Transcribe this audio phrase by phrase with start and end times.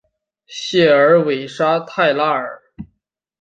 [0.47, 2.59] 谢尔韦沙泰拉尔。